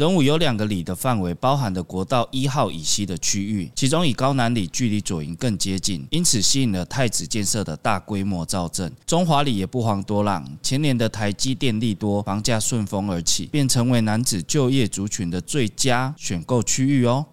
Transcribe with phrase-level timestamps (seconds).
[0.00, 8.90] 仁武有两个里的范围，包含的国道一号以西的区域，其中以高南里距离左营更接近，因此吸引了太子建设的大规模造镇。
[9.06, 17.26] 中华里也不遑多让，前年的台积电利多，房价顺风而起，便成为男子就业族群的最佳选购区域哦。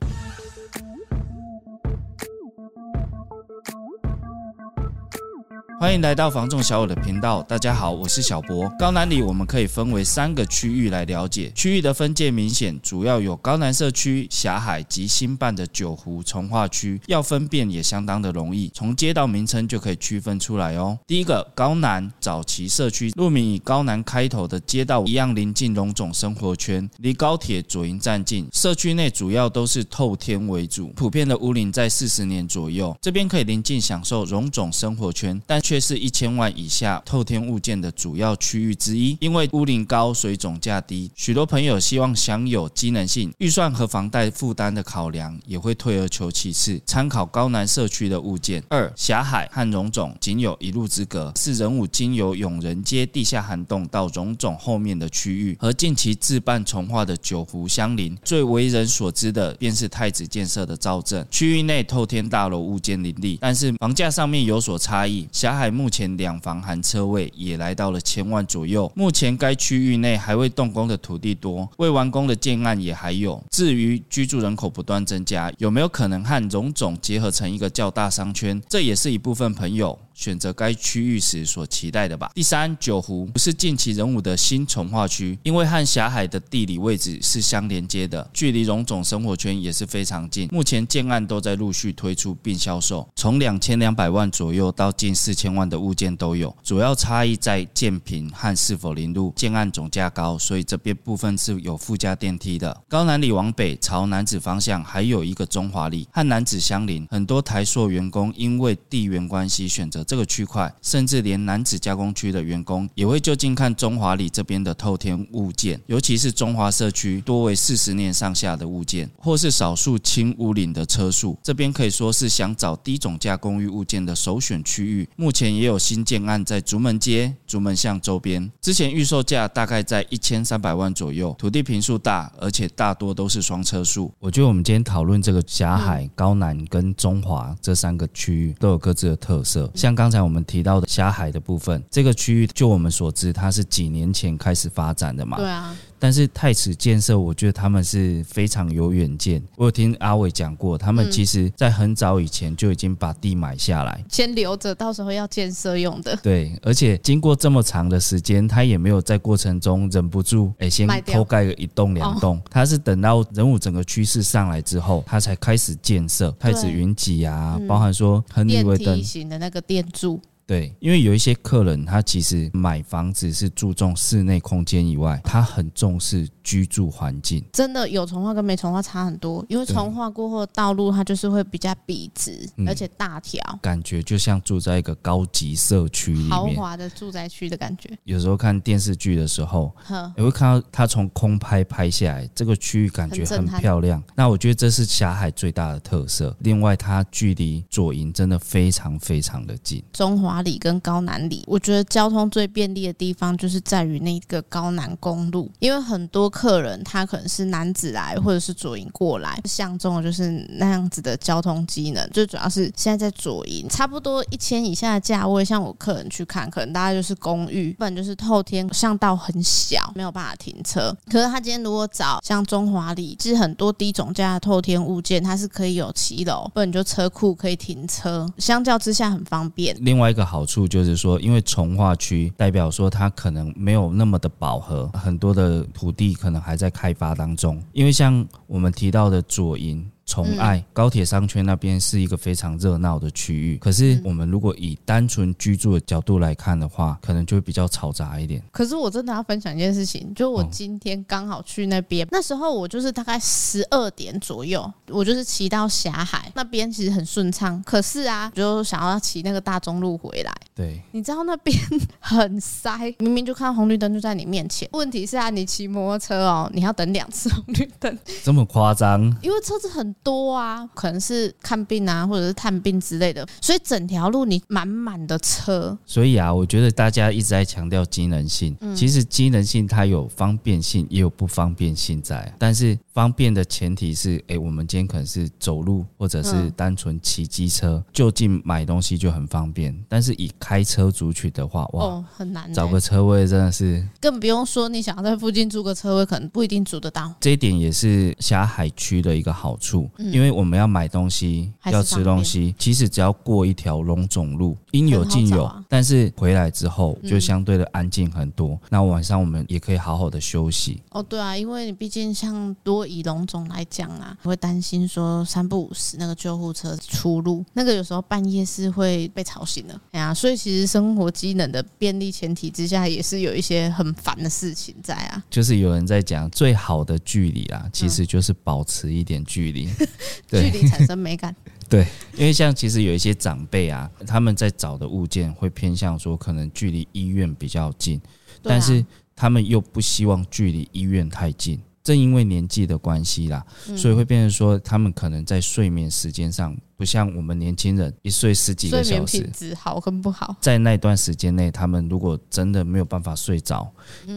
[5.80, 8.68] 欢迎来到房仲小武的频道，大家好，我是小博。
[8.80, 20.98] 高南里我们可以分为三个区域来了解，区域的分界明显，主要有高南社区、霞海及新办的九湖从化区，要分辨也相当的容易，从街道名称就可以区分出来哦。
[21.06, 41.12] 第一个高南早期社区，路名以高南开头的街道一样临近荣总生活圈，离高铁左营站近，社区内主要都是透天为主，普遍的屋龄在四十年左右，这边可以临近享受荣总生活圈，但却是一千万以下透天物件的主要区域之一，因为屋龄高，所以总价低。
[41.14, 48.64] 许多朋友希望享有机能性，预算和房贷负担的考量，也会退而求其次，参考高南社区的物件。
[48.70, 58.18] 二霞海和荣总仅有一路之隔，是人武经由永仁街地下涵洞到荣总后面的区域，和近期置办重化的九湖相邻。
[58.24, 65.28] 最为人所知的，便是太子建设的造镇，区域内透天大楼物件林立，但是房价上面有所差异。
[65.34, 68.90] 霞海目前两房含车位也来到了千万左右。
[68.96, 73.44] 目前该区域内还未动工的土地多，未完工的建案也还有。
[73.50, 78.62] 至于居住人口不断增加，有没有可能和荣总结合成一个较大商圈？
[78.70, 79.98] 这也是一部分朋友。
[80.18, 82.32] 选择该区域时所期待的吧。
[82.34, 90.50] 第三，九湖不是近期人武的新从化区，因为和霞海的地理位置是相连接的，距离荣总生活圈也是非常近。
[90.52, 96.54] 目前建案都在陆续推出并销售，从两千两百万左右到近四千万的物件都有。
[96.64, 99.32] 主要差异在建坪和是否临路。
[99.36, 102.76] 建案总价高，所以这边部分是有附加电梯的。
[102.90, 107.06] 高南里往北朝南子方向还有一个中华里，和南子相邻。
[107.12, 110.07] 很多台塑员工因为地缘关系选择。
[110.08, 125.10] 这个区块，甚至连男子加工区的员工也会就近看中华里这边的透天物件，尤其是中华社区多为四十年上下的物件，或是少数轻屋龄的车数，这边可以说是想找低总价公寓物件的首选区域。
[125.18, 134.10] 目前也有新建案在竹门街、竹门巷周边，之前预售价大概在一千三百万左右，土地坪数大，而且大多都是双车数。
[134.20, 139.97] 我觉得我们今天讨论这个霞海、高南跟中华这三个区域都有各自的特色，像。
[139.98, 145.38] 刚才我们提到的霞海的部分，这个区域就我们所知，它是几年前开始发展的嘛？
[145.38, 145.76] 对啊。
[146.00, 149.42] 但是太子建设，我觉得他们是非常有远见。
[149.56, 156.16] 我有听阿伟讲过，他们其实在很早以前就已经把地买下来，先留着，到时候要建设用的。
[156.24, 162.42] 对，而且经过这么长的时间，他也没有在过程中忍不住，哎，先偷盖个一栋两栋。
[162.50, 170.22] 他是等到人武整个趋势上来之后，他才开始建设太子云集啊，包含说亨利威登型的那个电柱。
[170.48, 177.44] 对，因为有一些客人，他其实买房子是注重室内空间以外，他很重视居住环境。
[177.52, 187.90] 真的有从化跟没从化差很多，因为从化过后的道路它就是会比较笔直，而且大条，嗯，感觉就像住在一个高级社区里面，豪华的住宅区的感觉。
[188.06, 189.70] 有时候看电视剧的时候，
[190.16, 194.02] 你会看到它从空拍拍下来，这个区域感觉很漂亮。
[194.16, 196.34] 那我觉得这是霞海最大的特色。
[196.40, 200.38] 另外，它距离左营真的非常非常的近，中华。
[200.38, 212.08] 里跟高南里，我觉得交通最便利的地方就是在于那个高南公路，因为很多客人他可能是男子来或者是左营过来，相中的就是那样子的交通机能。
[212.12, 220.96] 最主要是现在在左营，差不多一千以下的价位，像我客人去看，可能大概就是公寓，不然就是透天巷道很小，没有办法停车。
[221.12, 229.76] 可是他今天如果找像中华里，其实很多低总价的透天物件，它是可以有骑楼，不然就车库可以停车，相较之下很方便。
[229.82, 230.28] 另外一个。
[230.28, 237.64] 好处就是说，因为从化区代表说它可能没有那么的饱和，很多的土地可能还在开发当中。
[237.72, 239.90] 因为像我们提到的左营。
[240.08, 248.42] 宠爱高铁商圈那边是一个非常热闹的区域，可是我们如果以单纯居住的角度来看的话，可能就会比较嘈杂一点。
[248.50, 257.62] 可是我真的要分享一件事情，就我今天刚好去那边，那时候我就是大概十二点左右，我就是骑到霞海那边，其实很顺畅。
[257.66, 261.54] 可是啊，就想要骑那个大中路回来，对， 你知道那边
[262.00, 264.70] 很塞，明明就看到红绿灯就在你面前。
[264.72, 269.02] 问题是啊，你骑摩托车哦，你要等两次红绿灯，这么夸张？
[269.22, 269.97] 因为车子很。
[270.04, 275.78] 多啊，可能是看病啊，或者是探病之类的，所以整条路你满满的车。
[275.86, 282.34] 所以啊，我觉得大家一直在强调机能性，嗯、其实机能性它有方便性，也有不方便性在。
[282.38, 289.72] 但是方便的前提是，哎，我们今天可能是走路，或者是单纯骑机车，就近买东西就很方便。
[289.88, 297.14] 但是以开车族群的话，哇，哦、很难找个车位真的是，更不用说你想要在附近租个车位，可能不一定租得到。
[297.20, 305.44] 这一点也是霞海区的一个好处，嗯、因为我们要买东西，要吃东西，其实只要过一条龙总路，应有尽有。
[305.44, 308.54] 啊、但是回来之后就相对的安静很多。
[308.54, 310.82] 嗯、那晚上我们也可以好好的休息。
[310.90, 319.80] 哦，对啊，因为你毕竟像多以龙总来讲啊，会担心说三不五时那个救护车出入，那个有时候半夜是会被吵醒的。
[319.92, 325.24] 哎呀，所以其实生活机能的便利前提之下，也是有一些很烦的事情在啊。
[325.30, 329.68] 就是有人在讲最好的距离啊，其实就是保持一点距离，
[330.30, 331.36] 距离产生美感。
[331.70, 331.86] 对，
[332.16, 338.00] 因为像其实有一些长辈啊，他们在找的物件会偏向说可能距离医院比较近，
[338.42, 341.60] 但是他们又不希望距离医院太近。
[341.88, 343.46] 正因为年纪的关系啦，
[343.78, 353.72] 所以会变成说他们可能在睡眠时间上不像我们年轻人一睡十几个小时，品质好跟不好，在那段时间内，他们如果真的没有办法睡着，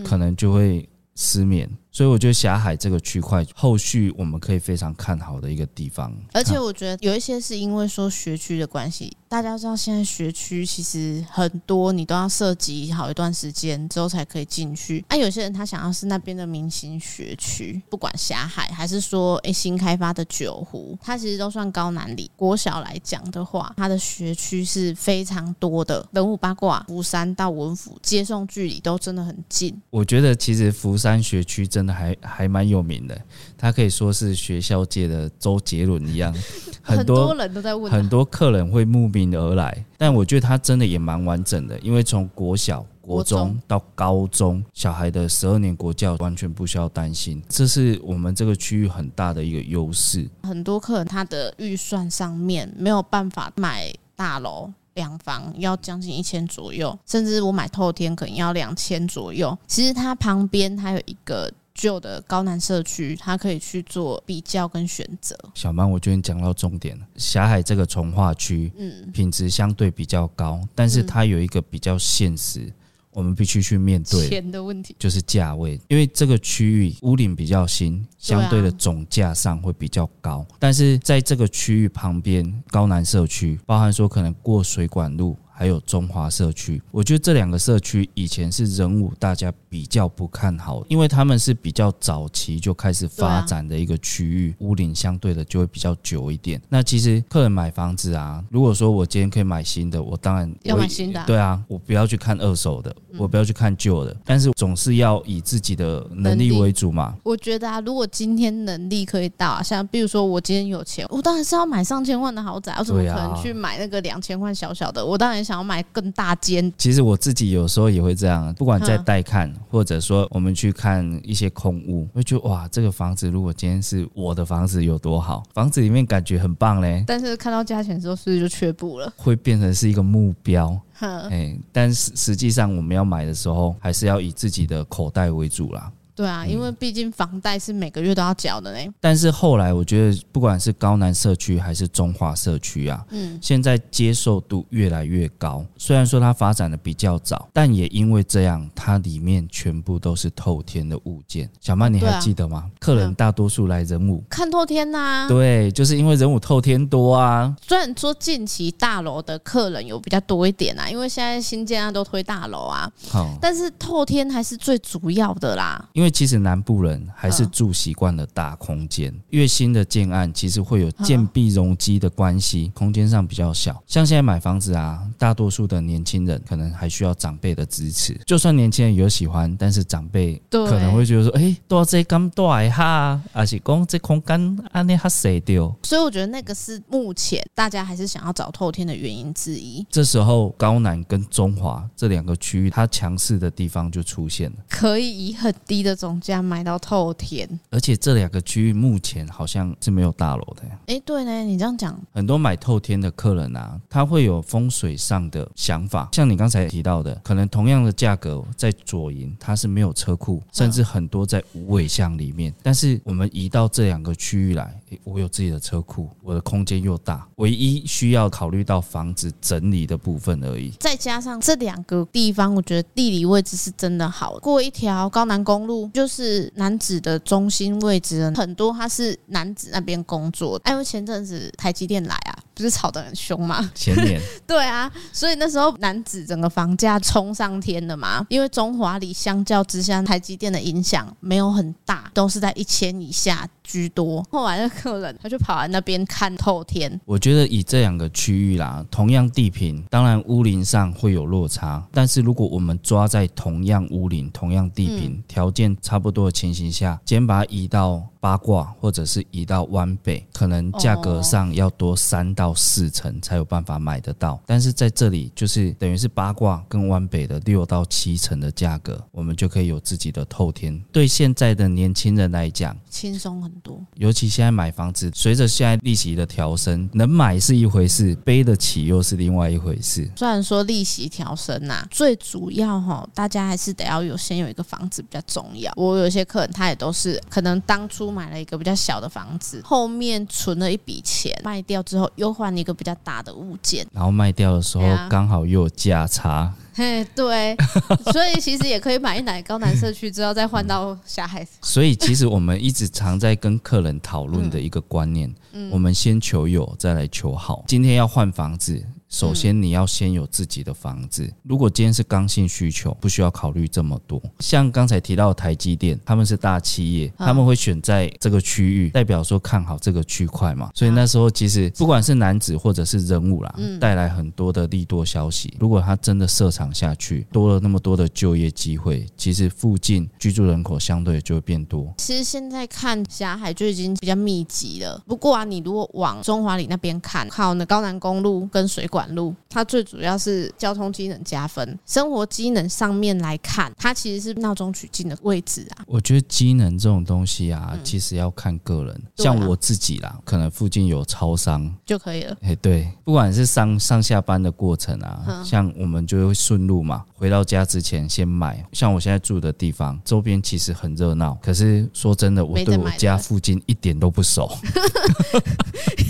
[0.05, 1.71] 可能就会失眠。
[1.93, 15.05] 所以我觉得霞海这个区块后续我们可以非常看好的一个地方，而且我觉得有一些是因为说学区的关系，大家知道现在学区其实很多，你都要涉及好一段时间之后才可以进去。
[15.09, 26.09] 啊，有些人他想要是那边的明星学区，不管霞海还是说诶新开发的九湖，它其实都算高南里国小来讲的话，它的学区是非常多的。
[26.13, 29.77] 人武八卦，福山到文府接送距离都真的很近。
[29.91, 31.80] 我觉得其实福山学区真。
[31.81, 33.19] 真的还还蛮有名的，
[33.57, 36.31] 他可以说是学校界的周杰伦一样，
[36.85, 39.83] 很多人都在问，很多客人会慕名而来。
[39.97, 50.29] 但我觉得他真的也蛮完整的，因为从国小、国中到高中，小孩的十二年国教完全不需要担心，这是我们这个区域很大的一个优势。
[50.43, 54.71] 很多客人他的预算上面没有办法买大楼。
[54.95, 59.57] 两房要将近一千左右，甚至我买透天可能要两千左右。
[59.67, 61.51] 其实它旁边还有一个
[61.81, 65.35] 旧的高南社区，它可以去做比较跟选择。
[65.55, 67.07] 小曼，我觉得你讲到重点了。
[67.17, 72.71] 霞海这个从化区，嗯，品质相对比较高，但是它有一个比较现实。
[73.13, 80.47] 我们必须去面对钱的问题，就是价位，因为这个区域屋顶比较新，相对的总价上会比较高。
[80.61, 85.37] 但是在这个区域旁边，高南社区，包含说可能过水管路。
[85.61, 96.59] 还有中华社区，我觉得这两个社区以前是人武大家比较不看好，因为他们是比较早期就开始发展的一个区域，屋龄相对的就会比较久一点。
[96.71, 101.23] 那其实客人买房子啊，如果说我今天可以买新的，我当然要买新的。
[101.27, 107.15] 对啊，我不要去看二手的，我不要去看旧的，但是总是要以自己的能力为主嘛。
[107.23, 115.05] 我觉得啊，如果今天能力可以到啊，像比如说我今天有钱，我当然是要买上千万的豪宅，我怎么可能去买那个两千万小小的？
[115.05, 115.45] 我当然。
[115.51, 127.03] 想要买更大间，其实我自己有时候也会这样，不管在带看，或者说我们去看一些空屋，会觉得哇，这个房子如果今天是我的房子有多好，房子里面感觉很棒嘞。
[127.05, 129.13] 但是看到价钱之后，是不是就却步了？
[129.17, 135.91] 会变成是一个目标，哎，但实实际上我们要买的时候，还是要以自己的口袋为主啦。
[136.21, 138.93] 对啊，因为毕竟房贷是每个月都要缴的呢。
[139.01, 145.65] 但是后来我觉得，不管是高南社区还是中华社区啊，嗯，现在接受度越来越高。
[145.79, 151.49] 虽然说它发展的比较早，但也因为这样，它里面全部都是透天的物件。
[151.59, 152.59] 小曼，你还记得吗？
[152.59, 155.27] 啊、客人大多数来人武看透天呐、啊。
[155.27, 157.57] 对，就是因为人武透天多啊。
[157.67, 165.89] 虽然说近期大楼的客人有比较多一点啊，因为现在新建啊都推大楼啊，好，但是透天还是最主要的啦。
[165.93, 173.81] 因为其实南部人还是住习惯了大空间，越新的建案其实会有建蔽容积的关系，空间上比较小。
[173.87, 178.19] 像现在买房子啊，大多数的年轻人可能还需要长辈的支持。
[178.27, 189.87] 就算年轻人有喜欢，但是长辈可能会觉得说：“哎，多这咁大哈，而且讲这空间安尼哈谁丢？”所以我觉得那个是目前大家还是想要找透天的原因之一。
[189.91, 195.91] 这时候高南跟中华这两个区域，它强势的地方就出现了，可以以很低的。
[196.01, 197.47] 总价买到透天。
[197.69, 200.63] 而且这两个区域目前好像是没有大楼的。
[200.87, 220.71] 哎、欸，对呢，你这样讲，很多买透天的客人啊，他会有风水上的想法，像你刚才提到的，可能同样的价格在左营它是没有车库，甚至很多在无尾巷里面，但是我们移到这两个区域来，我有自己的车库，我的空间又大，唯一需要考虑到房子整理的部分而已。
[220.81, 232.39] 再加上这两个地方，我觉得地理位置是真的好，过一条高南公路就是男子的中心位置，很多他是男子那边工作，因为前阵子台积电来啊。
[232.63, 233.71] 不是吵得很凶吗？
[233.75, 238.25] 前年 对啊，所以那时候男子整个房价冲上天了嘛。
[238.29, 244.25] 因为中华里相较之下，台积电的影响没有很大，都是在一千以下居多。
[244.31, 247.01] 后来的客人他就跑来那边看透天。
[247.05, 262.55] 我觉得以这两个区域啦，同样地平，当然屋龄上会有落差，但是如果我们抓在同样屋龄、同样地坪、条件差不多的情形下，先把它移到八卦，或者是移到湾北，可能价格上要多三到。
[262.63, 270.79] 四成才有办法买得到，但是在这里就是等于是八卦跟湾北的六到七成的价格，我们就可以有自己的透天。
[270.93, 273.81] 对现在的年轻人来讲，轻松很多。
[273.97, 280.11] 尤其现在买房子，随着现在利息的调升，能买是一回事，背得起又是另外一回事。
[280.17, 285.73] 虽然说利息调升呐，最主要哈，大家还是得要有先有一个房子比较重要。
[285.77, 292.31] 我有些客人他也都是可能当初买了一个比较小的房子，后面存了一笔钱，卖掉之后又。
[292.41, 296.51] 换一个比较大的物件，然后卖掉的时候刚好又有价差。
[296.73, 297.55] 嘿，对，
[298.15, 301.47] 所以其实也可以买一买高南社区之后再换到霞海。
[301.61, 307.63] 所以其实我们一直常在跟客人讨论的一个观念，嗯我们先求有，再来求好。
[307.67, 308.83] 今天要换房子。
[309.11, 311.29] 首先，你要先有自己的房子。
[311.43, 314.23] 如果今天是刚性需求，不需要考虑这么多。
[314.39, 320.71] 像刚才提到的台积电，他们是大企业，他们会选在这个区域，代表说看好这个区块嘛。
[320.77, 325.53] 所以那时候其实不管是男子或者是人物啦，带来很多的利多消息。
[325.59, 331.93] 如果他真的设厂下去，多了那么多的就业机会，其实附近居住人口相对就会变多。
[331.99, 335.03] 其实现在看霞海就已经比较密集了。
[335.09, 339.00] 不过啊，你如果往中华里那边看，靠那高南公路跟水管。
[339.15, 345.85] 路，它最主要是交通机能加分，生活机能上面来看，它其实是闹中取静的位置啊。
[345.87, 349.03] 我觉得机能这种东西啊，嗯、其实要看个人。
[349.17, 352.37] 像我自己啦，可能附近有超商就可以了。
[352.43, 358.65] 哎，对，不管是上上下班的过程啊，嗯、像我们就会顺路嘛，回到家之前先买。
[358.73, 364.51] 像我现在住的地方周边其实很热闹，可是说真的，我对我家附近一点都不熟。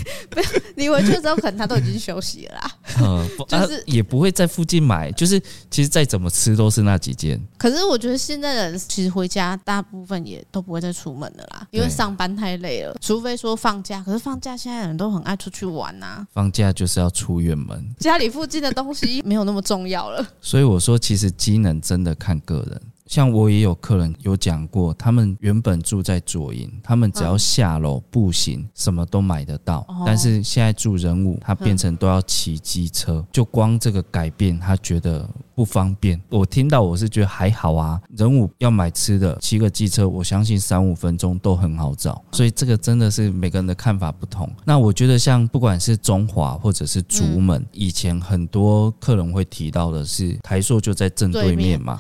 [0.77, 2.73] 你回去之后，可能他都已经休息了啦。
[3.01, 7.41] 嗯， 就是、啊、也不会在附近买，就是其实再怎么吃都是那几件。
[7.59, 12.97] 可是我觉得现在人其实回家大部分也都不会再出门了啦，因为上班太累了。
[13.01, 16.27] 除非说放假，可是放假现在人都很爱出去玩呐、啊。
[16.33, 20.27] 放假就是要出远门，家里附近的东西没有那么重要了。
[20.41, 22.81] 所以我说，其实机能真的看个人。
[23.11, 29.85] 像我也有客人有讲过，他们原本住在左营，他们只要下楼步行，什么都买得到。
[30.07, 36.23] 但是现在住人武，他变成都要骑机车，就光这个改变，他觉得不方便。
[36.29, 42.23] 我听到我是觉得还好啊，人武要买吃的，骑个机车，我相信三五分钟都很好找。
[42.31, 44.49] 所以这个真的是每个人的看法不同。
[44.65, 51.99] 那我觉得像不管是中华或者是竹门，以前很多客人会提到的是台塑就在正对面嘛。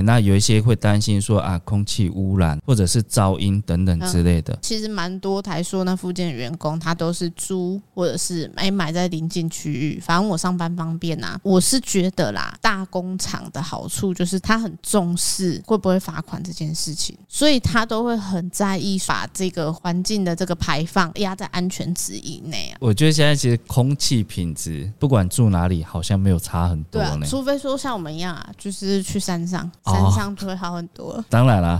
[0.00, 4.58] 那有一些会担心说啊，空气污染或者是噪音等等之类的。
[4.62, 11.38] 其实蛮多台说那附近的员工，他都是租或者是买买在临近区域，反正我上班方便呐。
[11.42, 22.78] 我是觉得啦，大工厂的好处就是他很重视会不会罚款这件事情，所以他都会很在意把这个环境的这个排放压在安全值以内啊。
[22.80, 27.26] 我觉得现在其实空气品质不管住哪里，好像没有差很多呢。
[27.26, 29.70] 除非说像我们一样啊，就是去山上。
[29.84, 31.12] 山上就会好很多。
[31.12, 31.78] 哦， 当然啦，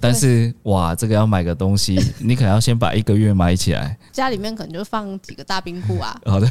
[0.00, 3.98] 但是哇，这个要买个东西， 你可能要先把一个月买起来。
[4.12, 6.18] 家里面可能就放几个大冰库啊。
[6.26, 6.48] 好的，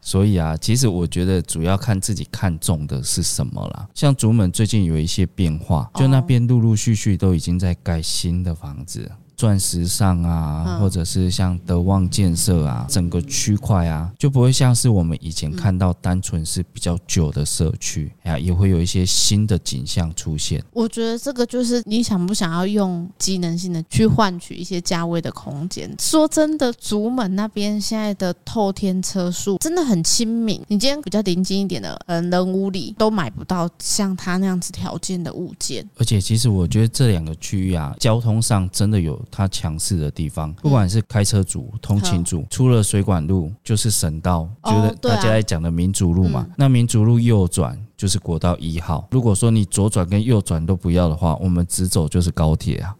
[0.00, 3.88] 所以啊，其实我觉得主要看自己看中的是什么啦。
[3.94, 9.10] 像竹门最近有一些变化，就那边陆陆续续都已经在盖新的房子。
[9.36, 20.64] 钻石上啊，嗯、或者是像德望建设啊，整个区块啊，就不会像是我们以前看到单纯是比较旧的社区呀，嗯、也会有一些新的景象出现。
[20.72, 25.94] 我觉得这个就是你想不想要用机能性的去换取一些价位的空间？
[25.98, 35.86] 说真的，竹门那边现在的透天车速真的很亲民，你今天比较临近一点的，嗯，人屋里都买不到像他那样子条件的物件。
[35.98, 46.46] 而且，其实我觉得这两个区域啊，交通上真的有它强势的地方，不管是开车族、通勤族，出了水管路就是省道，就是大家在讲的民族路嘛。
[46.56, 49.06] 那民族路右转就是国道一号。
[49.10, 52.96] 如果说你左转跟右转都不要的话，我们直走就是高铁啊。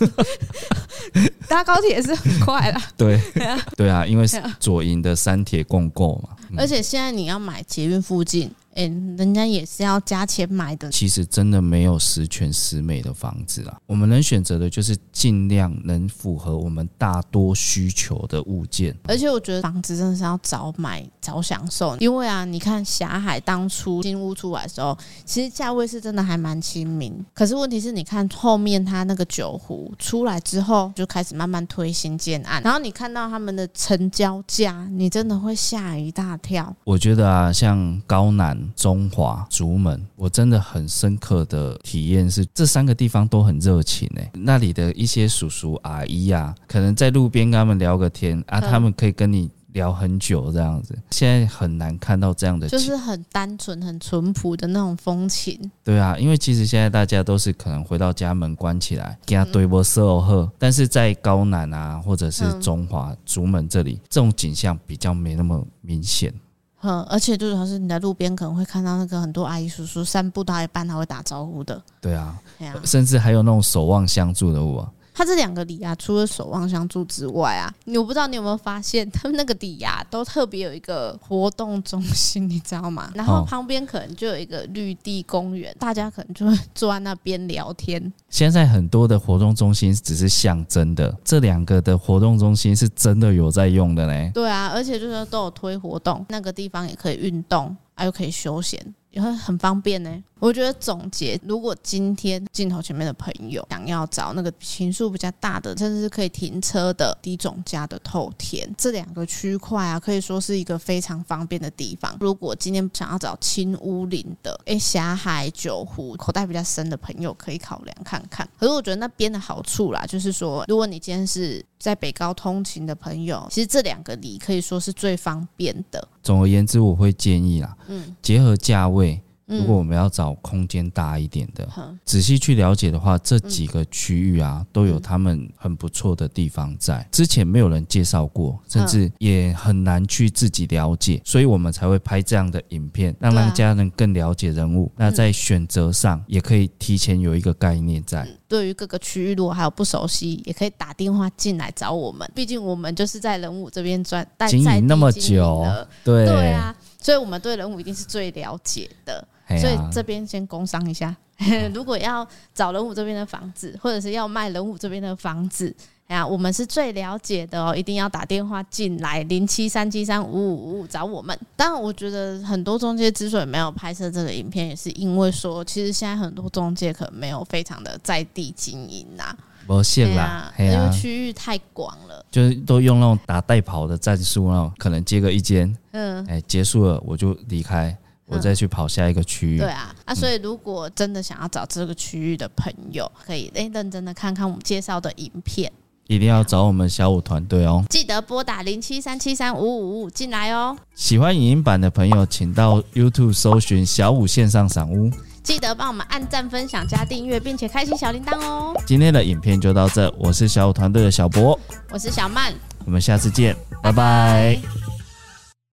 [1.48, 2.80] 搭高铁也是很快啦。
[2.96, 3.20] 对，
[3.76, 4.24] 对啊，因为
[4.58, 6.36] 左营的三铁共构嘛。
[6.56, 8.50] 而且现在你要买捷运附近。
[8.74, 8.84] 哎，
[9.16, 10.88] 人家也是要加钱买的。
[10.90, 18.96] 其实真的没有十全十美的房子啊，我们能选择的就是尽量能符合我们大多需求的物件。
[19.08, 27.12] 而且我觉得房子真的是要早买早享受，因为啊，你看霞海当初新屋出来的时候，其实价位是真的还蛮亲民。
[27.34, 36.72] 可是问题是，你看后面它那个九湖出来之后，就开始慢慢推新建案，然后你看到他们的成交价，你真的会吓一大跳。
[36.84, 38.59] 我觉得啊，像高南。
[38.74, 44.30] 中华、竹门，我真的很深刻的体验是，这三个地方都很热情诶。
[44.34, 50.98] 那里的一些叔叔阿姨啊，可能在路边跟他们聊个天啊，他们可以跟你聊很久这样子。
[51.10, 55.70] 现在很难看到这样的，就是很单纯、很淳朴的那种风情。
[55.84, 66.34] 对啊，因为其实现在大家都是可能回到家门关起来，给他对波色哦，但是在高南啊，或者是中华、竹门这里，这种景象比较没那么明显。
[66.82, 71.80] 嗯，而且就是要是你在路边可能会看到那个很多阿姨叔叔散步到一半，他会打招呼的。
[72.00, 74.90] 对啊，对啊，甚至还有那种守望相助的我。
[75.12, 83.10] 它这两个里啊，除了守望相助之外啊，我不知道你有没有发现， 他们那个里啊，都特别有一个活动中心， 你知道吗？
[83.14, 88.12] 然后旁边可能就有一个绿地公园，大家可能就会坐在那边聊天。
[88.28, 94.30] 现在很多的活动中心只是象征的，这两个的活动中心是真的有在用的嘞。
[94.32, 98.94] 对啊，而且就是都有推活动，那个地方也可以运动，还有可以休闲。
[99.10, 100.22] 也会很方便呢。
[100.40, 112.16] 我觉得总结，如果今天镜头前面的朋友想要找那个情数比较大的，甚至是可以停车的低总价的透天，这两个区块啊，可以说是一个非常方便的地方。
[112.20, 118.48] 如果今天想要找轻屋龄的，哎，霞海九湖口袋比较深的朋友，可以考量看看。
[118.58, 126.08] 可是我觉得那边的好处啦，就是说，如果你今天是在北高通勤的朋友，其实这两个里可以说是最方便的。
[126.22, 129.20] 总而言之，我会建议啦，嗯，结合价位。
[129.50, 131.68] 如果我们要找空间大一点的，
[132.04, 137.06] 仔细去了解的话，这几个区域啊，都有他们很不错的地方在。
[137.10, 144.90] 之前没有人介绍过，甚至也很难去自己了解，所以我们才会拍这样的影片，让大家能更了解人物。
[144.96, 148.26] 那在选择上，也可以提前有一个概念在。
[148.46, 152.28] 对于各个区域，如果还有不熟悉，也可以打电话进来找我们。
[152.34, 155.64] 毕竟我们就是在人物这边转经营那么久，
[156.02, 159.26] 对对啊，所以我们对人物一定是最了解的。
[159.58, 161.12] 所以这边先工商一下，
[161.74, 165.74] 如果要找人物这边的房子，或者是要卖人物这边的房子，
[166.06, 171.36] 哎呀，我们是最了解的哦，一定要打电话进来零七三七三五五五五找我们。
[171.56, 179.36] 当然，我觉得很多中介之所以没有拍摄这个影片，也是因为说，其实现在很多中介可能没有非常的在地经营呐，
[179.70, 187.96] 不限啦，因为区域太广了，就是都用那种打带跑的战术，那种可能接个一间，嗯，哎，结束了我就离开。
[188.26, 189.58] 我再去跑下一个区域。
[189.58, 195.72] 对啊，啊，所以如果真的想要找这个区域的朋友，可以诶认真的看看我们介绍的影片。
[196.06, 197.84] 一定要找我们小五团队哦！
[197.88, 200.76] 记得拨打零七三七三五五五五进来哦。
[200.94, 205.10] 喜欢影音版的朋友，请到 YouTube 搜寻小五线上赏屋。
[205.42, 208.74] 记得帮我们按赞、分享、加订阅，并且开启小铃铛哦。
[208.86, 211.58] 今天的影片就到这，我是小五团队的小博，
[211.90, 212.52] 我是小曼，
[212.84, 213.92] 我们下次见，拜拜。
[213.92, 214.89] 拜拜。